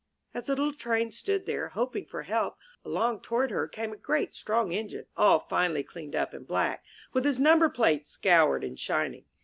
As 0.33 0.47
the 0.47 0.53
little 0.55 0.73
Train 0.73 1.11
stood 1.11 1.45
there, 1.45 1.67
hoping 1.67 2.07
for 2.07 2.23
help, 2.23 2.57
along 2.83 3.19
toward 3.21 3.51
her 3.51 3.67
came 3.67 3.93
a 3.93 3.97
great 3.97 4.33
strong 4.35 4.71
Engine, 4.73 5.05
all 5.15 5.41
finely 5.41 5.83
cleaned 5.83 6.15
up 6.15 6.33
and 6.33 6.47
black, 6.47 6.83
with 7.13 7.23
his 7.23 7.39
number 7.39 7.69
plate 7.69 8.07
scoured 8.07 8.63
and 8.63 8.79
shining. 8.79 9.25